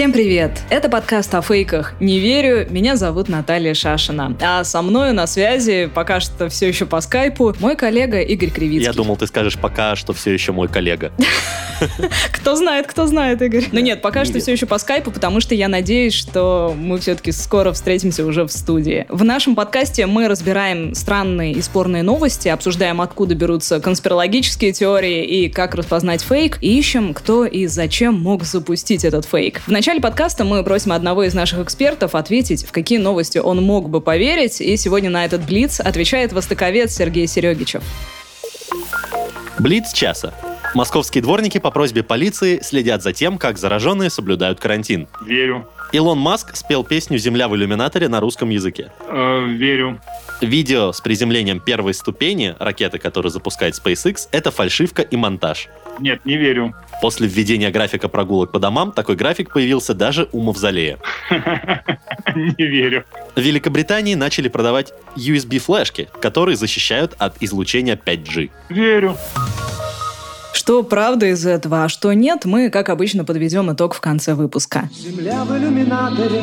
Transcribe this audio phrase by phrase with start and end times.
[0.00, 0.62] Всем привет!
[0.70, 2.66] Это подкаст о фейках «Не верю».
[2.70, 4.34] Меня зовут Наталья Шашина.
[4.40, 8.86] А со мной на связи, пока что все еще по скайпу, мой коллега Игорь Кривицкий.
[8.86, 11.12] Я думал, ты скажешь пока, что все еще мой коллега.
[12.32, 13.64] Кто знает, кто знает, Игорь.
[13.72, 17.32] Ну нет, пока что все еще по скайпу, потому что я надеюсь, что мы все-таки
[17.32, 19.06] скоро встретимся уже в студии.
[19.08, 25.48] В нашем подкасте мы разбираем странные и спорные новости, обсуждаем, откуда берутся конспирологические теории и
[25.48, 29.60] как распознать фейк, и ищем, кто и зачем мог запустить этот фейк.
[29.66, 33.88] В начале подкаста мы просим одного из наших экспертов ответить, в какие новости он мог
[33.88, 37.82] бы поверить, и сегодня на этот блиц отвечает востоковед Сергей Серегичев.
[39.58, 40.32] Блиц часа.
[40.74, 45.08] Московские дворники по просьбе полиции следят за тем, как зараженные соблюдают карантин.
[45.26, 45.66] Верю.
[45.92, 48.92] Илон Маск спел песню «Земля в иллюминаторе» на русском языке.
[49.08, 50.00] Э, верю.
[50.40, 55.68] Видео с приземлением первой ступени ракеты, которую запускает SpaceX, это фальшивка и монтаж.
[56.00, 56.74] Нет, не верю.
[57.00, 60.98] После введения графика прогулок по домам такой график появился даже у Мавзолея.
[62.34, 63.04] Не верю.
[63.34, 68.50] В Великобритании начали продавать USB-флешки, которые защищают от излучения 5G.
[68.68, 69.16] Верю.
[70.52, 74.88] Что правда из этого, а что нет, мы, как обычно, подведем итог в конце выпуска.
[74.92, 76.42] Земля в иллюминаторе,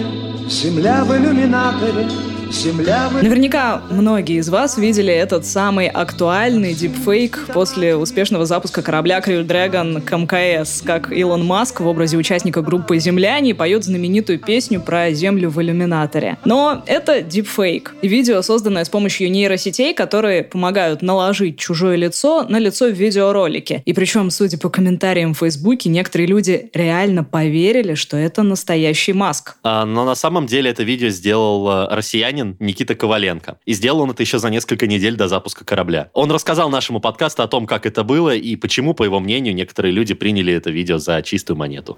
[0.49, 2.07] земля в иллюминаторе,
[2.51, 9.19] земля в Наверняка многие из вас видели этот самый актуальный дипфейк после успешного запуска корабля
[9.19, 14.81] Crew Dragon к МКС, как Илон Маск в образе участника группы «Земляне» поет знаменитую песню
[14.81, 16.37] про Землю в иллюминаторе.
[16.45, 17.95] Но это дипфейк.
[18.01, 23.81] Видео, созданное с помощью нейросетей, которые помогают наложить чужое лицо на лицо в видеоролике.
[23.85, 29.55] И причем, судя по комментариям в Фейсбуке, некоторые люди реально поверили, что это настоящий Маск.
[29.63, 33.57] А, но на самом деле это видео сделал э, россиянин Никита Коваленко.
[33.65, 36.11] И сделал он это еще за несколько недель до запуска корабля.
[36.13, 39.93] Он рассказал нашему подкасту о том, как это было и почему, по его мнению, некоторые
[39.93, 41.97] люди приняли это видео за чистую монету.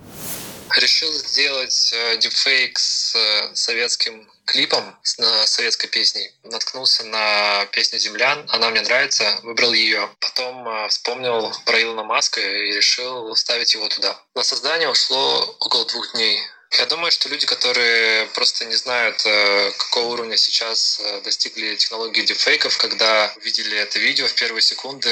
[0.82, 6.32] Решил сделать э, дипфейк с э, советским клипом, на советской песней.
[6.44, 10.10] Наткнулся на песню «Землян», она мне нравится, выбрал ее.
[10.20, 14.20] Потом э, вспомнил про Илона Маска и решил ставить его туда.
[14.34, 16.40] На создание ушло около двух дней.
[16.80, 22.22] Я думаю, что люди, которые просто не знают, э, какого уровня сейчас э, достигли технологии
[22.22, 25.10] дипфейков, когда видели это видео в первые секунды,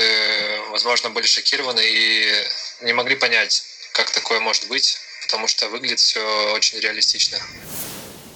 [0.69, 2.47] возможно, были шокированы и
[2.81, 7.39] не могли понять, как такое может быть, потому что выглядит все очень реалистично.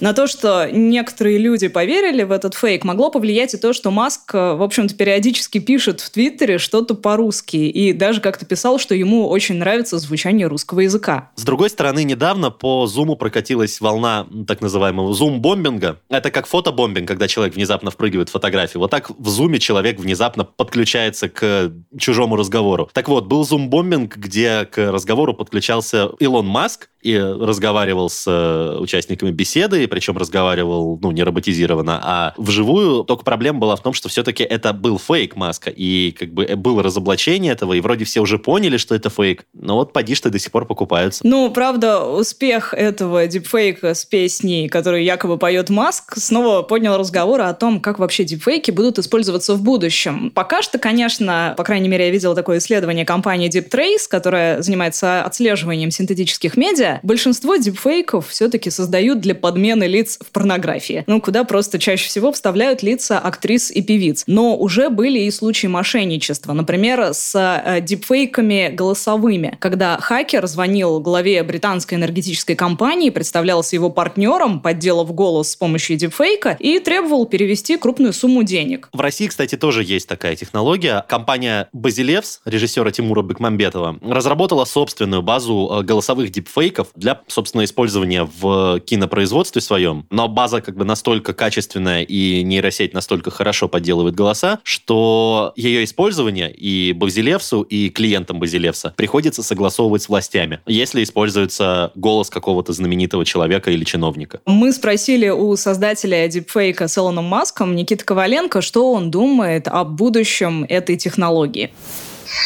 [0.02, 4.34] На то, что некоторые люди поверили в этот фейк, могло повлиять и то, что Маск,
[4.34, 7.58] э, в общем-то, периодически пишет в Твиттере что-то по-русски.
[7.58, 11.30] И даже как-то писал, что ему очень нравится звучание русского языка.
[11.36, 16.00] С другой стороны, недавно по Зуму прокатилась волна так называемого зум-бомбинга.
[16.10, 18.82] Это как фотобомбинг, когда человек внезапно впрыгивает в фотографию.
[18.82, 22.90] Вот так в Зуме человек внезапно подключается к чужому разговору.
[22.92, 29.32] Так вот, был зум-бомбинг, где к разговору подключался Илон Маск и разговаривал с э, участниками
[29.32, 33.04] беседы, причем разговаривал, ну, не роботизированно, а вживую.
[33.04, 36.84] Только проблема была в том, что все-таки это был фейк Маска, и как бы было
[36.84, 40.40] разоблачение этого, и вроде все уже поняли, что это фейк, но вот поди что до
[40.40, 41.26] сих пор покупаются.
[41.26, 47.54] Ну, правда, успех этого дипфейка с песней, которую якобы поет Маск, снова поднял разговор о
[47.54, 50.32] том, как вообще дипфейки будут использоваться в будущем.
[50.34, 55.92] Пока что, конечно, по крайней мере, я видела такое исследование компании DeepTrace, которая занимается отслеживанием
[55.92, 56.91] синтетических медиа.
[57.04, 61.04] Большинство дипфейков все-таки создают для подмены лиц в порнографии.
[61.08, 64.24] Ну, куда просто чаще всего вставляют лица актрис и певиц.
[64.28, 66.54] Но уже были и случаи мошенничества.
[66.54, 74.60] Например, с э, дипфейками голосовыми, когда хакер звонил главе британской энергетической компании, представлялся его партнером,
[74.60, 78.90] подделав голос с помощью дипфейка и требовал перевести крупную сумму денег.
[78.94, 81.06] В России, кстати, тоже есть такая технология.
[81.08, 88.80] Компания Базилевс, режиссера Тимура Бекмамбетова, разработала собственную базу э, голосовых дипфейков для, собственно, использования в
[88.80, 95.54] кинопроизводстве своем, но база как бы настолько качественная и нейросеть настолько хорошо подделывает голоса, что
[95.56, 102.74] ее использование и Базилевсу, и клиентам Базилевса приходится согласовывать с властями, если используется голос какого-то
[102.74, 104.42] знаменитого человека или чиновника.
[104.46, 110.66] Мы спросили у создателя дипфейка с Илоном Маском Никиты Коваленко, что он думает о будущем
[110.68, 111.72] этой технологии.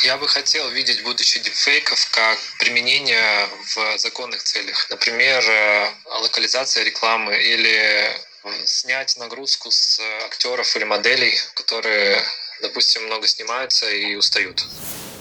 [0.03, 4.89] Я бы хотел видеть будущее дипфейков как применение в законных целях.
[4.89, 8.11] Например, э, локализация рекламы или
[8.65, 12.21] снять нагрузку с актеров или моделей, которые
[12.61, 14.65] допустим, много снимаются и устают.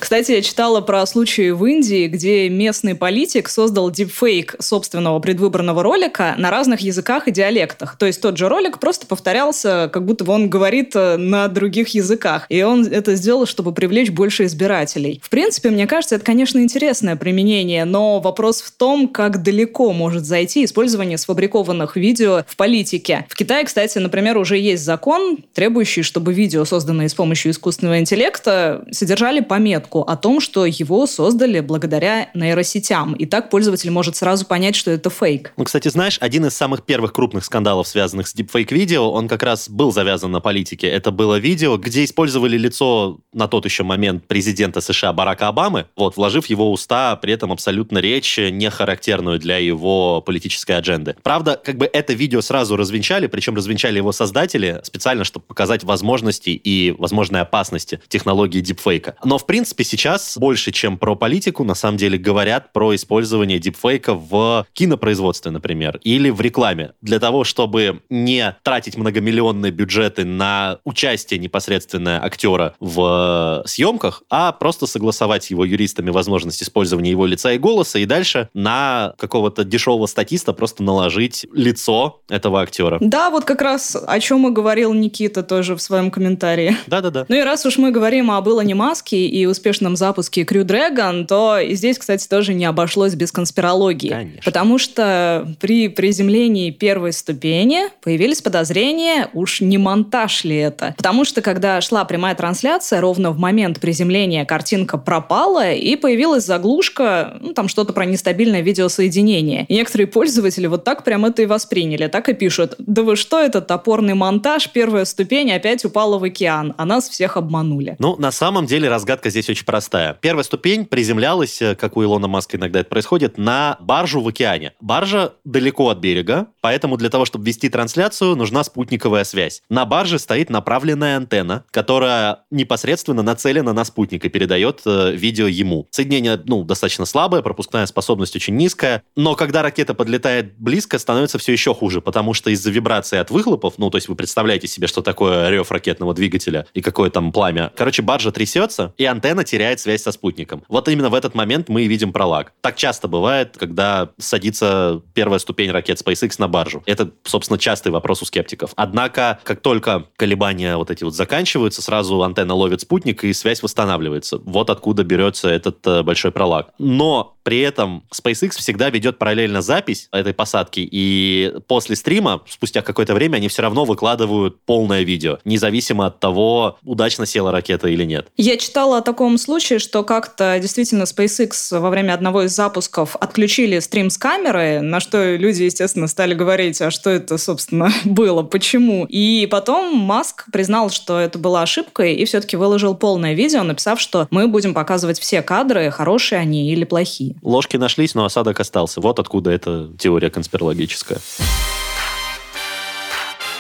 [0.05, 6.35] Кстати, я читала про случаи в Индии, где местный политик создал дипфейк собственного предвыборного ролика
[6.37, 7.97] на разных языках и диалектах.
[7.97, 11.89] То есть тот же ролик просто повторялся, как будто бы он говорит э, на других
[11.95, 12.45] языках.
[12.51, 15.23] И он это сделал, чтобы привлечь больше избирателей.
[15.25, 20.27] В принципе, мне кажется, это, конечно, интересное применение, но вопрос в том, как далеко может
[20.27, 23.25] зайти использование сфабрикованных видео в политике.
[23.31, 28.85] В Китае, кстати, например, уже есть закон, требующий, чтобы видео, созданные с помощью искусственного интеллекта,
[28.91, 33.15] содержали пометку заметку о том, что его создали благодаря нейросетям.
[33.15, 35.53] И так пользователь может сразу понять, что это фейк.
[35.57, 39.69] Ну, кстати, знаешь, один из самых первых крупных скандалов, связанных с дипфейк-видео, он как раз
[39.69, 40.89] был завязан на политике.
[40.89, 46.17] Это было видео, где использовали лицо на тот еще момент президента США Барака Обамы, вот,
[46.17, 51.17] вложив его уста, при этом абсолютно речь, не характерную для его политической адженды.
[51.23, 56.51] Правда, как бы это видео сразу развенчали, причем развенчали его создатели специально, чтобы показать возможности
[56.51, 59.17] и возможные опасности технологии дипфейка.
[59.25, 63.59] Но, в принципе, принципе, сейчас больше, чем про политику, на самом деле говорят про использование
[63.59, 66.93] дипфейка в кинопроизводстве, например, или в рекламе.
[67.01, 74.87] Для того, чтобы не тратить многомиллионные бюджеты на участие непосредственно актера в съемках, а просто
[74.87, 80.53] согласовать его юристами возможность использования его лица и голоса, и дальше на какого-то дешевого статиста
[80.53, 82.99] просто наложить лицо этого актера.
[83.01, 86.77] Да, вот как раз о чем и говорил Никита тоже в своем комментарии.
[86.87, 87.27] Да-да-да.
[87.29, 91.25] Ну и раз уж мы говорим об Илоне Маске и успешном успешном запуске Crew Dragon,
[91.25, 94.11] то и здесь, кстати, тоже не обошлось без конспирологии.
[94.11, 94.43] Конечно.
[94.45, 100.93] Потому что при приземлении первой ступени появились подозрения, уж не монтаж ли это.
[100.99, 107.39] Потому что, когда шла прямая трансляция, ровно в момент приземления картинка пропала, и появилась заглушка,
[107.41, 109.65] ну, там что-то про нестабильное видеосоединение.
[109.69, 112.09] И некоторые пользователи вот так прям это и восприняли.
[112.09, 116.75] Так и пишут, да вы что, это топорный монтаж, первая ступень опять упала в океан,
[116.77, 117.97] а нас всех обманули.
[117.99, 120.19] Ну, на самом деле разгадка здесь очень простая.
[120.21, 124.73] Первая ступень приземлялась, э, как у Илона Маска иногда это происходит, на баржу в океане.
[124.81, 129.63] Баржа далеко от берега, поэтому для того, чтобы вести трансляцию, нужна спутниковая связь.
[129.69, 135.87] На барже стоит направленная антенна, которая непосредственно нацелена на спутник и передает э, видео ему.
[135.91, 141.53] Соединение, ну, достаточно слабое, пропускная способность очень низкая, но когда ракета подлетает близко, становится все
[141.53, 145.03] еще хуже, потому что из-за вибрации от выхлопов, ну, то есть вы представляете себе, что
[145.03, 147.71] такое рев ракетного двигателя и какое там пламя.
[147.77, 150.63] Короче, баржа трясется, и антенна теряет связь со спутником.
[150.69, 152.53] Вот именно в этот момент мы и видим пролаг.
[152.61, 156.83] Так часто бывает, когда садится первая ступень ракет SpaceX на баржу.
[156.87, 158.73] Это, собственно, частый вопрос у скептиков.
[158.77, 164.39] Однако, как только колебания вот эти вот заканчиваются, сразу антенна ловит спутник, и связь восстанавливается.
[164.39, 166.71] Вот откуда берется этот э, большой пролаг.
[166.79, 173.15] Но при этом SpaceX всегда ведет параллельно запись этой посадки, и после стрима, спустя какое-то
[173.15, 178.29] время, они все равно выкладывают полное видео, независимо от того, удачно села ракета или нет.
[178.37, 183.79] Я читала о таком случае, что как-то действительно SpaceX во время одного из запусков отключили
[183.79, 189.05] стрим с камеры, на что люди, естественно, стали говорить, а что это, собственно, было, почему.
[189.09, 194.27] И потом Маск признал, что это была ошибкой и все-таки выложил полное видео, написав, что
[194.31, 197.34] мы будем показывать все кадры, хорошие они или плохие.
[197.43, 199.01] Ложки нашлись, но осадок остался.
[199.01, 201.19] Вот откуда эта теория конспирологическая.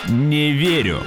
[0.08, 1.00] Не верю.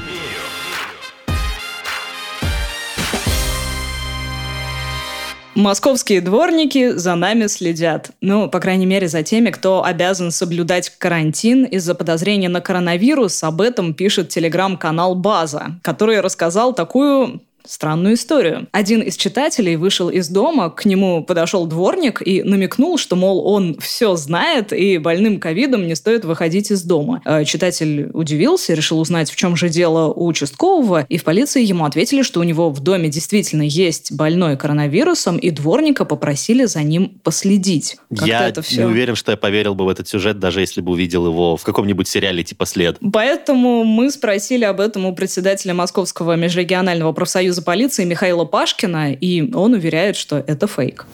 [5.57, 8.12] Московские дворники за нами следят.
[8.21, 13.43] Ну, по крайней мере, за теми, кто обязан соблюдать карантин из-за подозрения на коронавирус.
[13.43, 18.67] Об этом пишет телеграм-канал «База», который рассказал такую странную историю.
[18.71, 23.77] Один из читателей вышел из дома, к нему подошел дворник и намекнул, что, мол, он
[23.79, 27.21] все знает, и больным ковидом не стоит выходить из дома.
[27.25, 31.86] Э, читатель удивился, решил узнать, в чем же дело у участкового, и в полиции ему
[31.86, 37.19] ответили, что у него в доме действительно есть больной коронавирусом, и дворника попросили за ним
[37.24, 37.97] последить.
[38.15, 38.81] Как я это все...
[38.81, 41.63] не уверен, что я поверил бы в этот сюжет, даже если бы увидел его в
[41.63, 42.97] каком-нибудь сериале типа «След».
[43.13, 49.53] Поэтому мы спросили об этом у председателя Московского межрегионального профсоюза союза полиции Михаила Пашкина, и
[49.53, 51.05] он уверяет, что это фейк.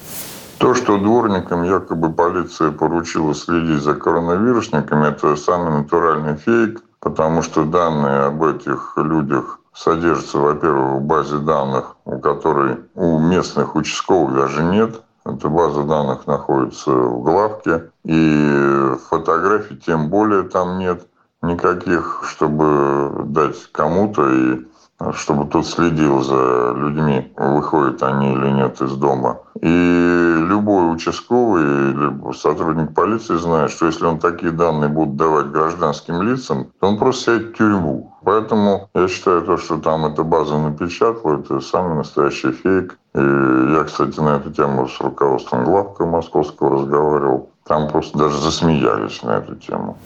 [0.57, 7.63] То, что дворникам якобы полиция поручила следить за коронавирусниками, это самый натуральный фейк, потому что
[7.63, 14.63] данные об этих людях содержатся, во-первых, в базе данных, у которой у местных участковых даже
[14.63, 15.01] нет.
[15.25, 17.83] Эта база данных находится в главке.
[18.05, 21.07] И фотографий тем более там нет
[21.41, 24.65] никаких, чтобы дать кому-то и
[25.11, 29.39] чтобы тот следил за людьми, выходят они или нет из дома.
[29.61, 36.21] И любой участковый или сотрудник полиции знает, что если он такие данные будет давать гражданским
[36.21, 38.13] лицам, то он просто сядет в тюрьму.
[38.23, 42.97] Поэтому я считаю то, что там эта база напечатала, это самый настоящий фейк.
[43.15, 47.49] И я, кстати, на эту тему с руководством главка московского разговаривал.
[47.65, 49.97] Там просто даже засмеялись на эту тему.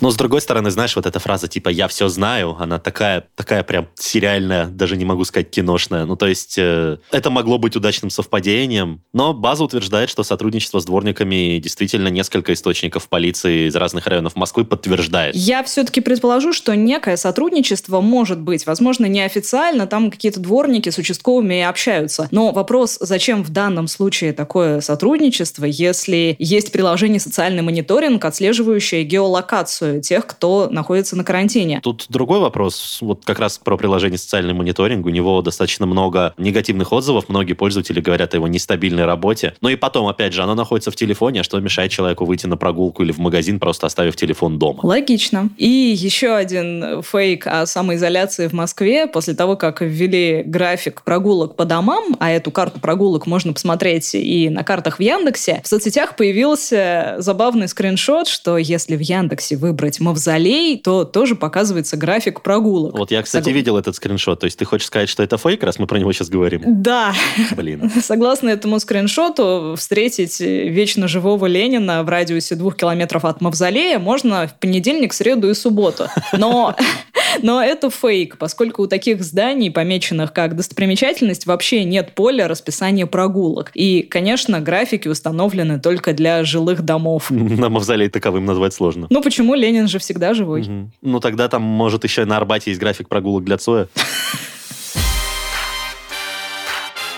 [0.00, 3.62] Но с другой стороны, знаешь, вот эта фраза типа «я все знаю», она такая, такая
[3.62, 6.04] прям сериальная, даже не могу сказать киношная.
[6.04, 10.84] Ну, то есть э, это могло быть удачным совпадением, но база утверждает, что сотрудничество с
[10.84, 15.34] дворниками действительно несколько источников полиции из разных районов Москвы подтверждает.
[15.34, 18.66] Я все-таки предположу, что некое сотрудничество может быть.
[18.66, 22.28] Возможно, неофициально, там какие-то дворники с участковыми общаются.
[22.30, 29.85] Но вопрос, зачем в данном случае такое сотрудничество, если есть приложение «Социальный мониторинг», отслеживающее геолокацию
[30.02, 31.80] тех, кто находится на карантине.
[31.82, 32.98] Тут другой вопрос.
[33.00, 35.06] Вот как раз про приложение «Социальный мониторинг».
[35.06, 37.28] У него достаточно много негативных отзывов.
[37.28, 39.54] Многие пользователи говорят о его нестабильной работе.
[39.60, 42.56] Но и потом, опять же, оно находится в телефоне, а что мешает человеку выйти на
[42.56, 44.80] прогулку или в магазин, просто оставив телефон дома?
[44.82, 45.50] Логично.
[45.56, 49.06] И еще один фейк о самоизоляции в Москве.
[49.06, 54.48] После того, как ввели график прогулок по домам, а эту карту прогулок можно посмотреть и
[54.48, 60.00] на картах в Яндексе, в соцсетях появился забавный скриншот, что если в Яндексе вы выбрать
[60.00, 62.98] мавзолей, то тоже показывается график прогулок.
[62.98, 63.56] Вот я, кстати, Согла...
[63.56, 64.40] видел этот скриншот.
[64.40, 66.62] То есть ты хочешь сказать, что это фейк, раз мы про него сейчас говорим?
[66.64, 67.12] Да.
[67.54, 67.90] Блин.
[68.02, 74.58] Согласно этому скриншоту, встретить вечно живого Ленина в радиусе двух километров от мавзолея можно в
[74.58, 76.08] понедельник, среду и субботу.
[76.32, 76.74] Но,
[77.42, 83.72] но это фейк, поскольку у таких зданий, помеченных как достопримечательность, вообще нет поля расписания прогулок.
[83.74, 87.26] И, конечно, графики установлены только для жилых домов.
[87.30, 89.06] На мавзолей таковым назвать сложно.
[89.10, 90.62] Ну почему Ленин же всегда живой.
[90.62, 90.90] Угу.
[91.02, 93.88] Ну, тогда там, может, еще и на Арбате есть график прогулок для Цоя.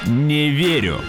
[0.06, 1.00] Не верю.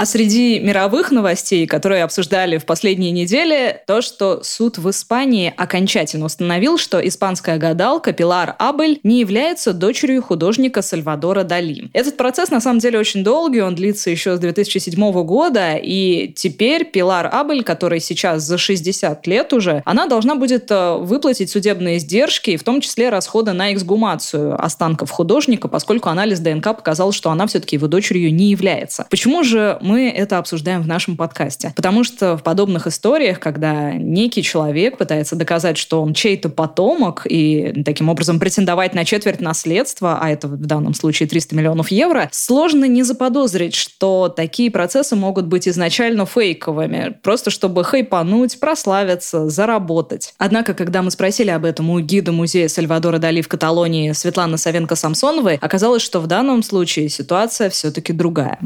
[0.00, 6.24] А среди мировых новостей, которые обсуждали в последние недели, то, что суд в Испании окончательно
[6.24, 11.90] установил, что испанская гадалка Пилар Абель не является дочерью художника Сальвадора Дали.
[11.92, 16.86] Этот процесс на самом деле очень долгий, он длится еще с 2007 года, и теперь
[16.86, 22.56] Пилар Абель, которой сейчас за 60 лет уже, она должна будет э, выплатить судебные издержки,
[22.56, 27.76] в том числе расходы на эксгумацию останков художника, поскольку анализ ДНК показал, что она все-таки
[27.76, 29.06] его дочерью не является.
[29.10, 31.72] Почему же мы это обсуждаем в нашем подкасте.
[31.74, 37.82] Потому что в подобных историях, когда некий человек пытается доказать, что он чей-то потомок и
[37.84, 42.84] таким образом претендовать на четверть наследства, а это в данном случае 300 миллионов евро, сложно
[42.84, 50.34] не заподозрить, что такие процессы могут быть изначально фейковыми, просто чтобы хайпануть, прославиться, заработать.
[50.38, 55.58] Однако, когда мы спросили об этом у гида музея Сальвадора Дали в Каталонии Светланы Савенко-Самсоновой,
[55.60, 58.60] оказалось, что в данном случае ситуация все-таки другая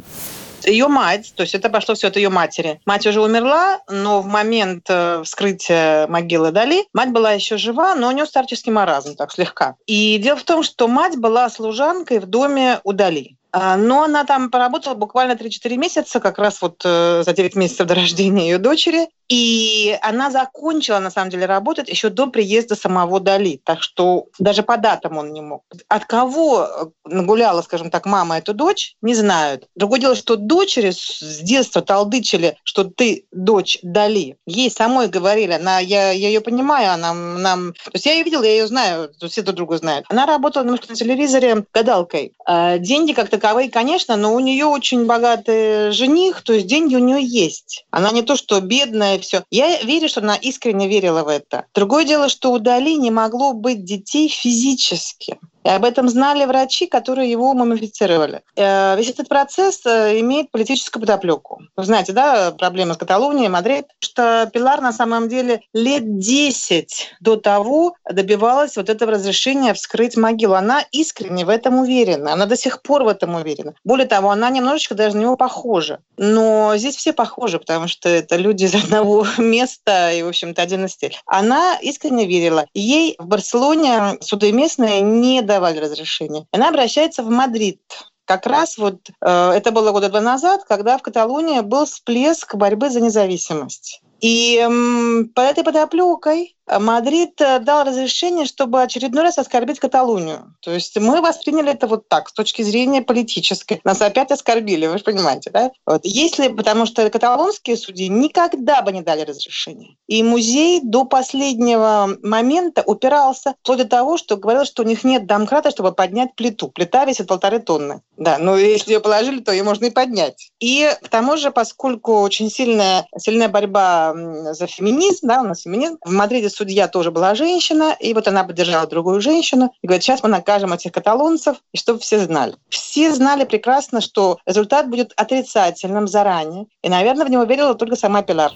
[0.67, 2.81] ее мать, то есть это пошло все от ее матери.
[2.87, 8.09] Мать уже умерла, но в момент э, вскрытия могилы Дали мать была еще жива, но
[8.09, 9.77] у нее старческий маразм, так слегка.
[9.87, 13.37] И дело в том, что мать была служанкой в доме у Дали.
[13.57, 17.87] А, но она там поработала буквально 3-4 месяца, как раз вот э, за 9 месяцев
[17.87, 19.09] до рождения ее дочери.
[19.29, 23.61] И она закончила, на самом деле, работать еще до приезда самого Дали.
[23.65, 25.63] Так что даже по датам он не мог.
[25.89, 29.69] От кого э, нагуляла, скажем так, мама эту дочь, не знают.
[29.75, 34.37] Другое дело, что дочери с детства толдычили, что ты дочь Дали.
[34.47, 37.73] Ей самой говорили, она, я, я ее понимаю, она нам...
[37.73, 40.07] То есть я ее видела, я ее знаю, все друг друга знают.
[40.09, 42.35] Она работала немножко на телевизоре гадалкой.
[42.47, 46.99] А деньги как-то таковые, конечно, но у нее очень богатый жених, то есть деньги у
[46.99, 47.85] нее есть.
[47.91, 49.45] Она не то, что бедная, все.
[49.51, 51.67] Я верю, что она искренне верила в это.
[51.75, 55.39] Другое дело, что у Дали не могло быть детей физически.
[55.65, 58.43] И об этом знали врачи, которые его мумифицировали.
[58.55, 61.63] Э, весь этот процесс э, имеет политическую подоплеку.
[61.75, 67.37] Вы знаете, да, проблема с Каталонией, Мадрид, что Пилар на самом деле лет 10 до
[67.37, 70.55] того добивалась вот этого разрешения вскрыть могилу.
[70.55, 72.35] Она искренне в этом уверена.
[72.35, 73.75] Она до сих пор в этом уверена.
[73.85, 76.01] Более того, она немножечко даже на него похожа.
[76.19, 80.87] Но здесь все похожи, потому что это люди из одного места и, в общем-то, один
[80.89, 81.17] стиль.
[81.25, 82.67] Она искренне верила.
[82.75, 86.47] Ей в Барселоне суды местные не дали давали разрешение.
[86.53, 87.81] Она обращается в Мадрид.
[88.25, 92.91] Как раз вот э, это было года два назад, когда в Каталонии был всплеск борьбы
[92.91, 94.01] за независимость.
[94.21, 100.55] И э, по этой подоплекой Мадрид э, дал разрешение, чтобы очередной раз оскорбить Каталунию.
[100.61, 103.81] То есть мы восприняли это вот так, с точки зрения политической.
[103.85, 105.71] Нас опять оскорбили, вы же понимаете, да?
[105.87, 106.01] Вот.
[106.05, 109.97] Если, потому что каталонские судьи никогда бы не дали разрешения.
[110.07, 115.27] И музей до последнего момента упирался вплоть до того, что говорил, что у них нет
[115.27, 116.69] домкрата, чтобы поднять плиту.
[116.69, 118.03] Плита весит полторы тонны.
[118.17, 120.51] Да, но если ее положили, то ее можно и поднять.
[120.61, 124.15] И к тому же, поскольку очень сильная, сильная борьба
[124.53, 128.45] за феминизм, да, у нас феминизм, в Мадриде судья тоже была женщина, и вот она
[128.45, 132.55] поддержала другую женщину, и говорит, сейчас мы накажем этих каталонцев, и чтобы все знали.
[132.69, 138.23] Все знали прекрасно, что результат будет отрицательным заранее, и, наверное, в него верила только сама
[138.23, 138.53] Пилар.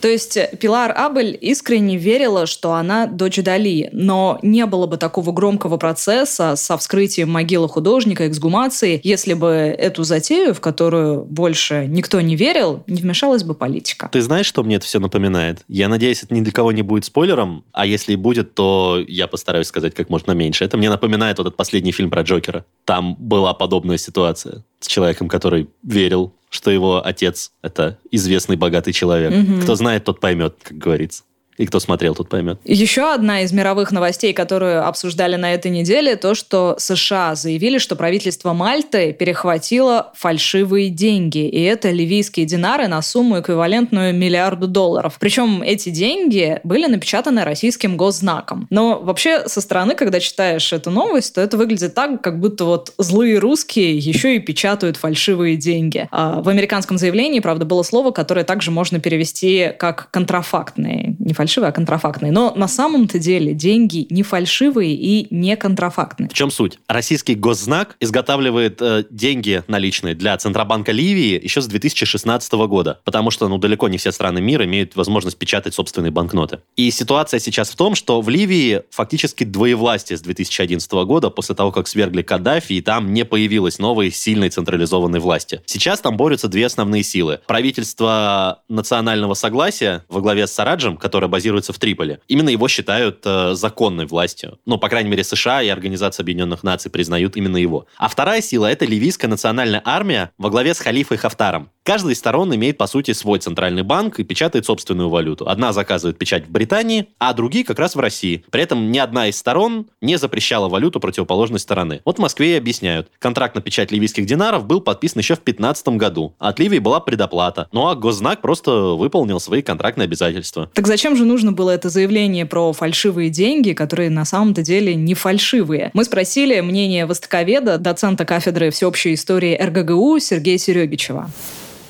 [0.00, 5.32] То есть Пилар Абель искренне верила, что она дочь Дали, но не было бы такого
[5.32, 12.20] громкого процесса со вскрытием могилы художника, эксгумации, если бы эту затею, в которую больше никто
[12.20, 14.08] не верил, не вмешалась бы политика.
[14.12, 15.60] Ты знаешь, что мне это все напоминает?
[15.68, 19.26] Я надеюсь, это ни для кого не будет спойлером, а если и будет, то я
[19.26, 20.64] постараюсь сказать как можно меньше.
[20.64, 22.64] Это мне напоминает вот этот последний фильм про Джокера.
[22.84, 29.32] Там была подобная ситуация с человеком, который верил что его отец– это известный богатый человек.
[29.32, 29.62] Угу.
[29.62, 31.22] Кто знает, тот поймет, как говорится.
[31.60, 32.58] И кто смотрел, тот поймет.
[32.64, 37.96] Еще одна из мировых новостей, которую обсуждали на этой неделе, то, что США заявили, что
[37.96, 41.46] правительство Мальты перехватило фальшивые деньги.
[41.46, 45.18] И это ливийские динары на сумму, эквивалентную миллиарду долларов.
[45.20, 48.66] Причем эти деньги были напечатаны российским госзнаком.
[48.70, 52.94] Но вообще со стороны, когда читаешь эту новость, то это выглядит так, как будто вот
[52.96, 56.08] злые русские еще и печатают фальшивые деньги.
[56.10, 61.16] А в американском заявлении, правда, было слово, которое также можно перевести как контрафактные.
[61.18, 62.32] Не фальшивые фальшивые, а контрафактные.
[62.32, 66.28] Но на самом-то деле деньги не фальшивые и не контрафактные.
[66.28, 66.78] В чем суть?
[66.86, 73.48] Российский госзнак изготавливает э, деньги наличные для Центробанка Ливии еще с 2016 года, потому что
[73.48, 76.60] ну, далеко не все страны мира имеют возможность печатать собственные банкноты.
[76.76, 81.72] И ситуация сейчас в том, что в Ливии фактически двоевластие с 2011 года, после того,
[81.72, 85.62] как свергли Каддафи, и там не появилось новой сильной централизованной власти.
[85.66, 87.40] Сейчас там борются две основные силы.
[87.46, 92.18] Правительство национального согласия во главе с Сараджем, которое базируется в Триполи.
[92.28, 94.58] Именно его считают э, законной властью.
[94.66, 97.86] Ну, по крайней мере, США и Организация Объединенных Наций признают именно его.
[97.96, 101.70] А вторая сила— это ливийская национальная армия во главе с халифой Хафтаром.
[101.90, 105.48] Каждая из сторон имеет, по сути, свой центральный банк и печатает собственную валюту.
[105.48, 108.44] Одна заказывает печать в Британии, а другие как раз в России.
[108.52, 112.00] При этом ни одна из сторон не запрещала валюту противоположной стороны.
[112.04, 113.08] Вот в Москве и объясняют.
[113.18, 116.32] Контракт на печать ливийских динаров был подписан еще в 2015 году.
[116.38, 117.66] От Ливии была предоплата.
[117.72, 120.70] Ну а госзнак просто выполнил свои контрактные обязательства.
[120.72, 125.14] Так зачем же нужно было это заявление про фальшивые деньги, которые на самом-то деле не
[125.14, 125.90] фальшивые?
[125.94, 131.28] Мы спросили мнение востоковеда, доцента кафедры всеобщей истории РГГУ Сергея Серегичева.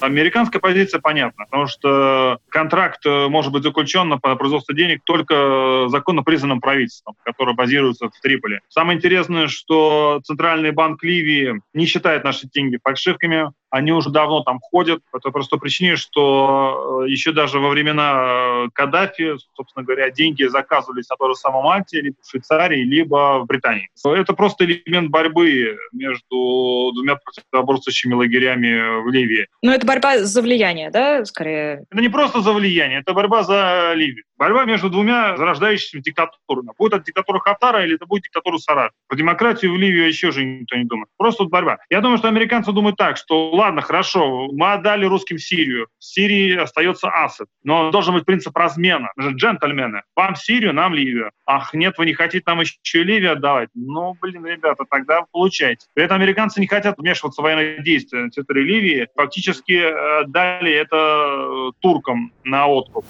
[0.00, 6.22] Американская позиция понятна, потому что контракт э, может быть заключен на производство денег только законно
[6.22, 8.60] признанным правительством, которое базируется в Триполи.
[8.68, 14.58] Самое интересное, что Центральный банк Ливии не считает наши деньги фальшивками, они уже давно там
[14.60, 20.10] ходят, по той простой причине, что э, еще даже во времена э, Каддафи, собственно говоря,
[20.10, 23.88] деньги заказывались на той же самой Мальте, либо в Швейцарии, либо в Британии.
[24.04, 29.46] Это просто элемент борьбы между двумя противоборствующими лагерями в Ливии.
[29.62, 31.84] Но это борьба за влияние, да, скорее?
[31.90, 34.24] Это не просто за влияние, это борьба за Ливию.
[34.36, 36.70] Борьба между двумя зарождающимися диктатурами.
[36.78, 38.90] Будет это диктатура Хафтара или это будет диктатура Сараджа.
[39.06, 41.08] Про демократию в Ливии еще же никто не думает.
[41.18, 41.78] Просто вот борьба.
[41.90, 45.88] Я думаю, что американцы думают так, что ладно, хорошо, мы отдали русским Сирию.
[45.98, 47.48] В Сирии остается Асад.
[47.62, 49.10] Но должен быть принцип размена.
[49.16, 50.02] Мы же джентльмены.
[50.16, 51.30] Вам Сирию, нам Ливию.
[51.46, 53.68] Ах, нет, вы не хотите нам еще Ливию отдавать?
[53.74, 55.86] Ну, блин, ребята, тогда получайте.
[55.94, 59.08] При этом американцы не хотят вмешиваться в военные действия на территории Ливии.
[59.14, 63.04] Фактически э, дали это э, туркам на откуп.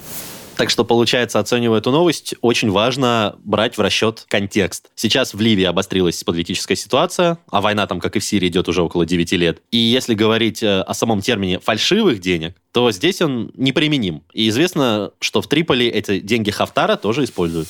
[0.61, 4.91] Так что, получается, оценивая эту новость, очень важно брать в расчет контекст.
[4.95, 8.83] Сейчас в Ливии обострилась политическая ситуация, а война там, как и в Сирии, идет уже
[8.83, 9.63] около 9 лет.
[9.71, 14.23] И если говорить э, о самом термине фальшивых денег, то здесь он неприменим.
[14.35, 17.69] И известно, что в Триполи эти деньги Хафтара тоже используют.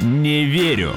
[0.00, 0.96] Не верю.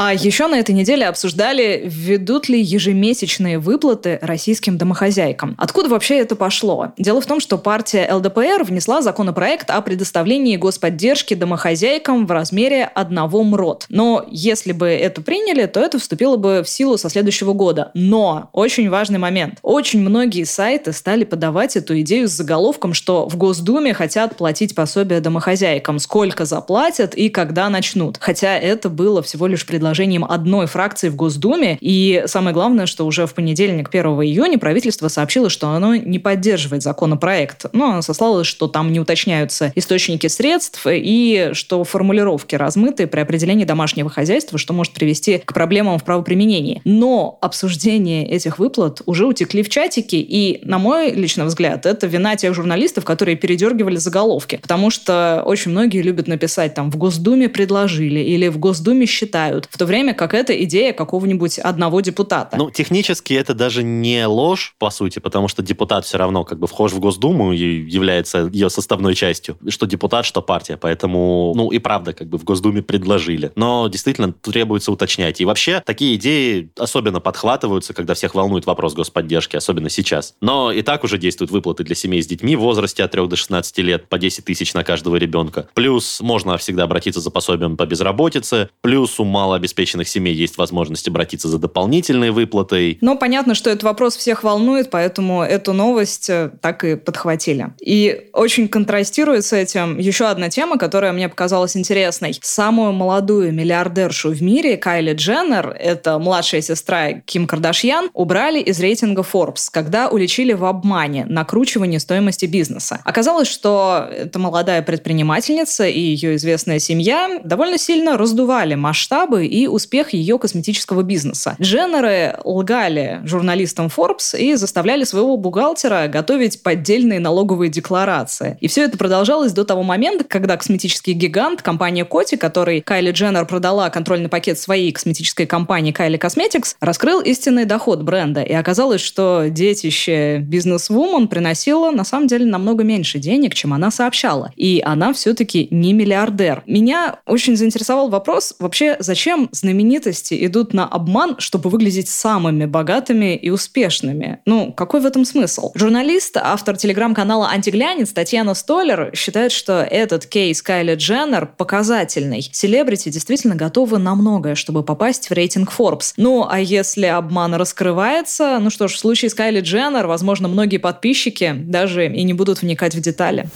[0.00, 5.56] А еще на этой неделе обсуждали, ведут ли ежемесячные выплаты российским домохозяйкам.
[5.58, 6.92] Откуда вообще это пошло?
[6.96, 13.42] Дело в том, что партия ЛДПР внесла законопроект о предоставлении господдержки домохозяйкам в размере одного
[13.42, 13.86] МРОД.
[13.88, 17.90] Но если бы это приняли, то это вступило бы в силу со следующего года.
[17.94, 19.58] Но очень важный момент.
[19.62, 25.20] Очень многие сайты стали подавать эту идею с заголовком, что в Госдуме хотят платить пособие
[25.20, 28.18] домохозяйкам, сколько заплатят и когда начнут.
[28.20, 31.78] Хотя это было всего лишь предложение предложением одной фракции в Госдуме.
[31.80, 36.82] И самое главное, что уже в понедельник, 1 июня, правительство сообщило, что оно не поддерживает
[36.82, 37.64] законопроект.
[37.72, 43.64] Но оно сослалось, что там не уточняются источники средств и что формулировки размыты при определении
[43.64, 46.82] домашнего хозяйства, что может привести к проблемам в правоприменении.
[46.84, 52.36] Но обсуждение этих выплат уже утекли в чатики, и, на мой личный взгляд, это вина
[52.36, 54.58] тех журналистов, которые передергивали заголовки.
[54.60, 59.86] Потому что очень многие любят написать там «в Госдуме предложили» или «в Госдуме считают», в
[59.86, 62.56] то время как это идея какого-нибудь одного депутата.
[62.56, 66.66] Ну, технически это даже не ложь, по сути, потому что депутат все равно как бы
[66.66, 69.56] вхож в Госдуму и является ее составной частью.
[69.68, 70.76] Что депутат, что партия.
[70.76, 73.52] Поэтому, ну и правда, как бы в Госдуме предложили.
[73.54, 75.40] Но действительно требуется уточнять.
[75.40, 80.34] И вообще такие идеи особенно подхватываются, когда всех волнует вопрос господдержки, особенно сейчас.
[80.40, 83.36] Но и так уже действуют выплаты для семей с детьми в возрасте от 3 до
[83.36, 85.68] 16 лет по 10 тысяч на каждого ребенка.
[85.74, 88.70] Плюс можно всегда обратиться за пособием по безработице.
[88.80, 89.24] Плюс у
[89.58, 92.98] малообеспеченных семей есть возможность обратиться за дополнительной выплатой.
[93.00, 97.70] Но понятно, что этот вопрос всех волнует, поэтому эту новость э, так и подхватили.
[97.80, 102.38] И очень контрастирует с этим еще одна тема, которая мне показалась интересной.
[102.40, 109.22] Самую молодую миллиардершу в мире, Кайли Дженнер, это младшая сестра Ким Кардашьян, убрали из рейтинга
[109.22, 113.00] Forbes, когда уличили в обмане, накручивании стоимости бизнеса.
[113.04, 120.12] Оказалось, что эта молодая предпринимательница и ее известная семья довольно сильно раздували масштабы и успех
[120.12, 121.56] ее косметического бизнеса.
[121.60, 128.56] Дженнеры лгали журналистам Forbes и заставляли своего бухгалтера готовить поддельные налоговые декларации.
[128.60, 133.46] И все это продолжалось до того момента, когда косметический гигант, компания Коти, который Кайли Дженнер
[133.46, 138.42] продала контрольный пакет своей косметической компании Kylie Cosmetics, раскрыл истинный доход бренда.
[138.42, 144.52] И оказалось, что детище бизнес-вумен приносило на самом деле намного меньше денег, чем она сообщала.
[144.56, 146.62] И она все-таки не миллиардер.
[146.66, 153.50] Меня очень заинтересовал вопрос вообще, зачем знаменитости идут на обман, чтобы выглядеть самыми богатыми и
[153.50, 154.40] успешными?
[154.46, 155.70] Ну, какой в этом смысл?
[155.74, 162.48] Журналист, автор телеграм-канала «Антиглянец» Татьяна Столер считает, что этот кейс Кайли Дженнер показательный.
[162.52, 166.14] Селебрити действительно готовы на многое, чтобы попасть в рейтинг Forbes.
[166.16, 170.78] Ну, а если обман раскрывается, ну что ж, в случае с Кайли Дженнер, возможно, многие
[170.78, 173.48] подписчики даже и не будут вникать в детали.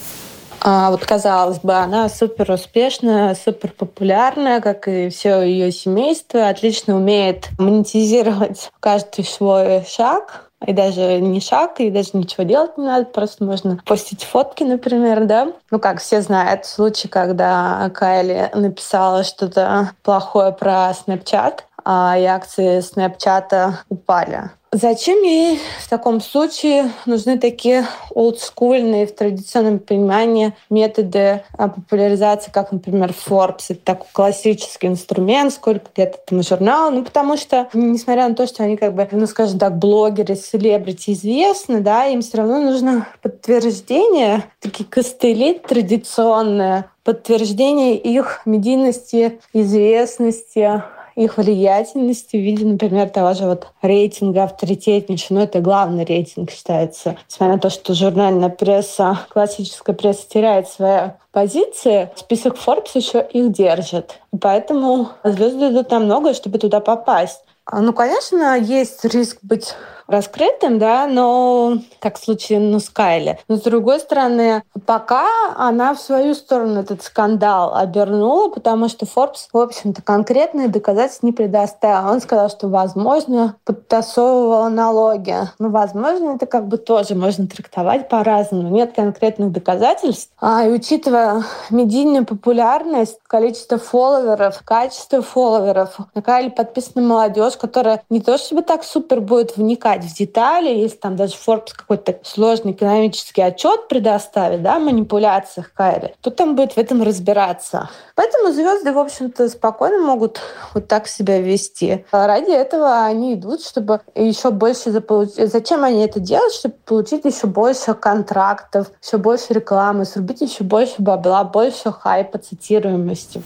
[0.65, 6.95] А вот казалось бы, она супер успешная, супер популярная, как и все ее семейство, отлично
[6.95, 13.07] умеет монетизировать каждый свой шаг, и даже не шаг, и даже ничего делать не надо,
[13.07, 15.49] просто можно постить фотки, например, да.
[15.73, 22.79] Ну, как все знают, случай, когда Кайли написала что-то плохое про Snapchat, а и акции
[22.79, 24.53] Snapchat упали.
[24.75, 32.73] Зачем ей в таком случае нужны такие олдскульные в традиционном понимании методы а, популяризации, как,
[32.73, 33.67] например, Forbes?
[33.69, 36.97] Это такой классический инструмент, сколько лет этому журналу.
[36.97, 41.13] Ну, потому что, несмотря на то, что они, как бы, ну, скажем так, блогеры, селебрити
[41.13, 50.83] известны, да, им все равно нужно подтверждение, такие костыли традиционные, подтверждение их медийности, известности,
[51.15, 55.39] их влиятельности в виде, например, того же вот рейтинга авторитетнейшего.
[55.39, 57.17] Ну, это главный рейтинг считается.
[57.29, 63.53] Несмотря на то, что журнальная пресса, классическая пресса теряет свои позиции, список Forbes еще их
[63.53, 64.21] держит.
[64.41, 67.43] Поэтому звезды идут там много, чтобы туда попасть.
[67.65, 69.75] А, ну, конечно, есть риск быть
[70.07, 73.39] раскрытым, да, но как в случае ну, с Кайли.
[73.49, 79.49] Но с другой стороны, пока она в свою сторону этот скандал обернула, потому что Forbes,
[79.53, 82.11] в общем-то, конкретные доказательства не предоставил.
[82.11, 85.37] Он сказал, что, возможно, подтасовывала налоги.
[85.59, 88.69] Ну, возможно, это как бы тоже можно трактовать по-разному.
[88.69, 90.31] Нет конкретных доказательств.
[90.41, 98.21] А, и учитывая медийную популярность, количество фолловеров, качество фолловеров, на Кайли подписана молодежь, которая не
[98.21, 102.73] то чтобы так супер будет вникать вникать в детали, если там даже Forbes какой-то сложный
[102.73, 107.89] экономический отчет предоставит, да, о манипуляциях Кайли, то там будет в этом разбираться.
[108.15, 110.41] Поэтому звезды, в общем-то, спокойно могут
[110.75, 112.05] вот так себя вести.
[112.13, 115.51] А ради этого они идут, чтобы еще больше заполучить.
[115.51, 116.55] Зачем они это делают?
[116.55, 123.43] Чтобы получить еще больше контрактов, еще больше рекламы, срубить еще больше бабла, больше хайпа, цитируемости.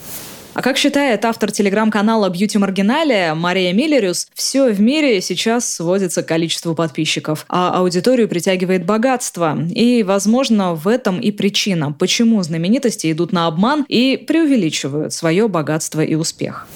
[0.57, 6.27] А как считает автор телеграм-канала Beauty Marginalia Мария Миллериус, все в мире сейчас сводится к
[6.27, 9.59] количеству подписчиков, а аудиторию притягивает богатство.
[9.69, 16.01] И, возможно, в этом и причина, почему знаменитости идут на обман и преувеличивают свое богатство
[16.01, 16.66] и успех.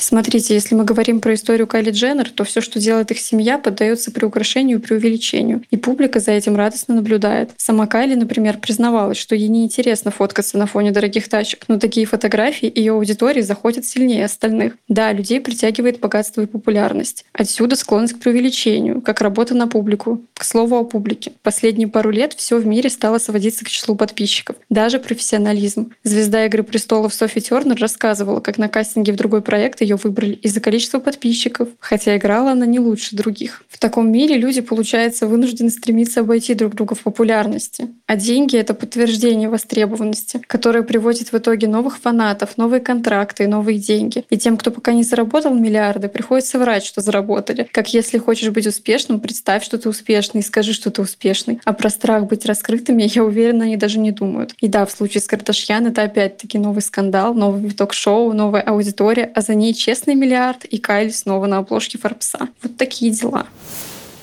[0.00, 4.10] Смотрите, если мы говорим про историю Кайли Дженнер, то все, что делает их семья, поддается
[4.10, 5.62] приукрашению и преувеличению.
[5.70, 7.50] И публика за этим радостно наблюдает.
[7.58, 12.72] Сама Кайли, например, признавалась, что ей неинтересно фоткаться на фоне дорогих тачек, но такие фотографии
[12.74, 14.74] ее аудитории заходят сильнее остальных.
[14.88, 17.26] Да, людей притягивает богатство и популярность.
[17.32, 20.22] Отсюда склонность к преувеличению, как работа на публику.
[20.34, 21.32] К слову о публике.
[21.42, 24.56] Последние пару лет все в мире стало сводиться к числу подписчиков.
[24.70, 25.92] Даже профессионализм.
[26.04, 30.60] Звезда «Игры престолов» Софи Тернер рассказывала, как на кастинге в другой проект ее выбрали из-за
[30.60, 33.64] количества подписчиков, хотя играла она не лучше других.
[33.68, 37.88] В таком мире люди, получается, вынуждены стремиться обойти друг друга в популярности.
[38.06, 43.78] А деньги— это подтверждение востребованности, которое приводит в итоге новых фанатов, новые контракты и новые
[43.78, 44.24] деньги.
[44.30, 47.68] И тем, кто пока не заработал миллиарды, приходится врать, что заработали.
[47.72, 51.60] Как если хочешь быть успешным, представь, что ты успешный, и скажи, что ты успешный.
[51.64, 54.54] А про страх быть раскрытыми, я уверена, они даже не думают.
[54.60, 59.30] И да, в случае с Кардашьян это опять-таки новый скандал, новый виток шоу, новая аудитория,
[59.34, 62.48] а за ней честный миллиард, и Кайли снова на обложке Форбса.
[62.62, 63.46] Вот такие дела.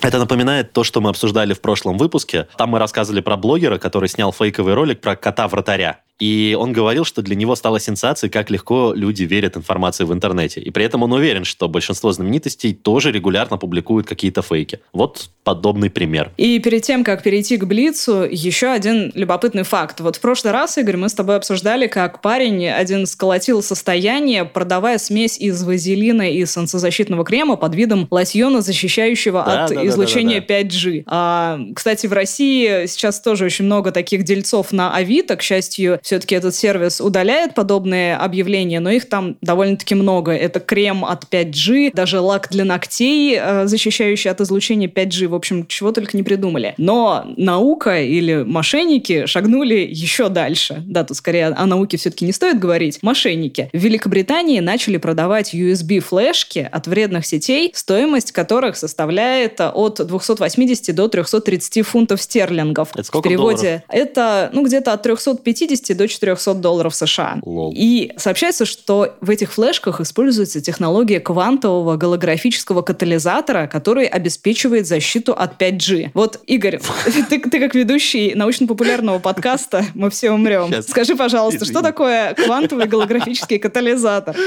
[0.02, 2.48] Это напоминает то, что мы обсуждали в прошлом выпуске.
[2.58, 6.02] Там мы рассказывали про блогера, который снял фейковый ролик про кота-вратаря.
[6.20, 10.62] И он говорил, что для него стало сенсацией, как легко люди верят информации в интернете.
[10.62, 14.80] И при этом он уверен, что большинство знаменитостей тоже регулярно публикуют какие-то фейки.
[14.94, 16.32] Вот подобный пример.
[16.38, 20.00] И перед тем, как перейти к Блицу, еще один любопытный факт.
[20.00, 24.98] Вот в прошлый раз, Игорь, мы с тобой обсуждали, как парень один сколотил состояние, продавая
[24.98, 30.48] смесь из вазелина и солнцезащитного крема под видом лосьона, защищающего да, от да, излучения да,
[30.48, 30.68] да, да.
[30.68, 31.04] 5G.
[31.06, 36.36] А, кстати, в России сейчас тоже очень много таких дельцов на Авито, к счастью, все-таки
[36.36, 40.32] этот сервис удаляет подобные объявления, но их там довольно-таки много.
[40.32, 45.28] Это крем от 5G, даже лак для ногтей, э, защищающий от излучения 5G.
[45.28, 46.76] В общем, чего только не придумали.
[46.78, 50.82] Но наука или мошенники шагнули еще дальше.
[50.86, 53.00] Да, тут скорее о науке все-таки не стоит говорить.
[53.02, 53.70] Мошенники.
[53.74, 61.86] В Великобритании начали продавать USB-флешки от вредных сетей, стоимость которых составляет от 280 до 330
[61.86, 62.92] фунтов стерлингов.
[62.94, 63.84] Это сколько в переводе долларов?
[63.90, 67.40] это ну где-то от 350 до 400 долларов США.
[67.44, 67.74] Лол.
[67.76, 75.62] И сообщается, что в этих флешках используется технология квантового голографического катализатора, который обеспечивает защиту от
[75.62, 76.12] 5G.
[76.14, 76.80] Вот, Игорь,
[77.30, 80.68] ты, ты как ведущий научно-популярного подкаста «Мы все умрем».
[80.68, 80.88] Сейчас.
[80.88, 84.36] Скажи, пожалуйста, что такое квантовый голографический катализатор?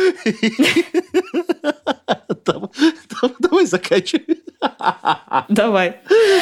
[3.39, 4.40] Давай заканчивай.
[5.49, 5.97] Давай.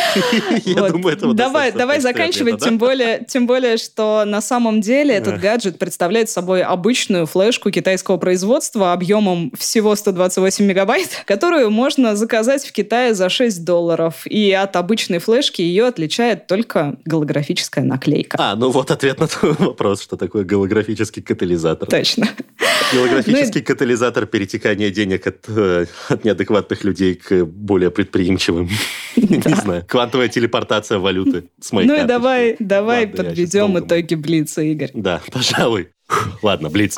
[0.65, 0.93] Я Вот.
[0.93, 2.69] думаю, этого давай, давай заканчивать, ответа, да?
[2.69, 5.41] тем более, тем более, что на самом деле этот Эх.
[5.41, 12.73] гаджет представляет собой обычную флешку китайского производства объемом всего 128 мегабайт, которую можно заказать в
[12.73, 14.27] Китае за 6 долларов.
[14.27, 18.37] И от обычной флешки ее отличает только голографическая наклейка.
[18.41, 21.89] А, ну вот ответ на твой вопрос, что такое голографический катализатор.
[21.89, 22.29] Точно.
[22.93, 28.69] Голографический катализатор перетекания денег от, э, от неадекватных людей к более предприимчивым.
[29.17, 29.85] Не знаю.
[29.87, 34.91] Квантовая телепортация валюты с моей Ну и давай, давай подведем итоги Блица, Игорь.
[34.95, 35.91] Да, пожалуй.
[36.43, 36.97] Ладно, Блиц.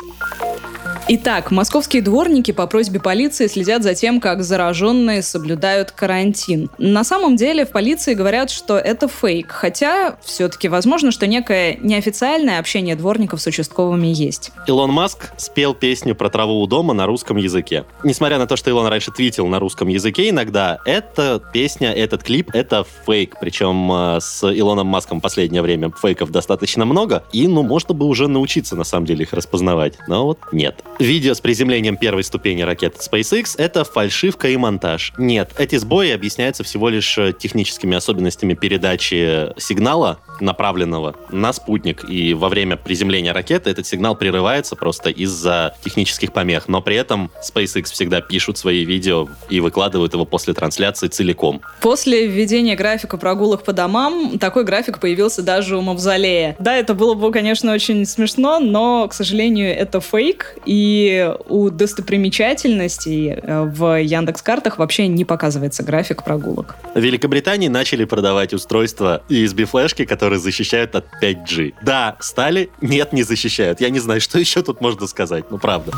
[1.13, 6.69] Итак, московские дворники по просьбе полиции следят за тем, как зараженные соблюдают карантин.
[6.77, 12.59] На самом деле в полиции говорят, что это фейк, хотя все-таки возможно, что некое неофициальное
[12.59, 14.51] общение дворников с участковыми есть.
[14.67, 17.83] Илон Маск спел песню про траву у дома на русском языке.
[18.05, 22.51] Несмотря на то, что Илон раньше твитил на русском языке иногда, эта песня, этот клип—
[22.53, 23.35] это фейк.
[23.41, 28.29] Причем э, с Илоном Маском последнее время фейков достаточно много, и, ну, можно бы уже
[28.29, 29.97] научиться, на самом деле, их распознавать.
[30.07, 30.81] Но вот нет.
[31.01, 35.13] Видео с приземлением первой ступени ракеты SpaceX— это фальшивка и монтаж.
[35.17, 42.05] Нет, эти сбои объясняются всего лишь э, техническими особенностями передачи сигнала, направленного на спутник.
[42.09, 46.67] И во время приземления ракеты этот сигнал прерывается просто из-за технических помех.
[46.67, 51.61] Но при этом SpaceX всегда пишут свои видео и выкладывают его после трансляции целиком.
[51.81, 56.55] После введения графика прогулок по домам, такой график появился даже у Мавзолея.
[56.59, 63.31] Да, это было бы, конечно, очень смешно, но, к сожалению, это фейк, и у достопримечательностей
[63.31, 66.75] э, в Яндекс-картах вообще не показывается график прогулок.
[66.93, 71.73] В Великобритании начали продавать устройства USB-флешки, которые защищают от 5G.
[71.81, 73.81] Да, стали, нет, не защищают.
[73.81, 75.91] Я не знаю, что еще тут можно сказать, ну правда.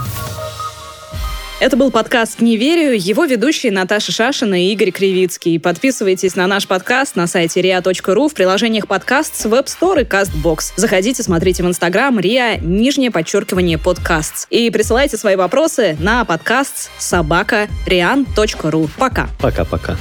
[1.64, 2.94] Это был подкаст «Не верю».
[2.94, 5.60] Его ведущие Наташа Шашина и Игорь Кривицкий.
[5.62, 10.74] Подписывайтесь на наш подкаст на сайте ria.ru в приложениях подкаст с Web Store и CastBox.
[10.76, 14.48] Заходите, смотрите в Инстаграм ria, нижнее подчеркивание подкаст.
[14.50, 18.90] И присылайте свои вопросы на подкаст собака rian.ru.
[18.98, 19.30] Пока.
[19.40, 19.96] Пока-пока.